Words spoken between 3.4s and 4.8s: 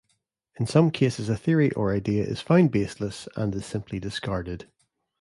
is simply discarded.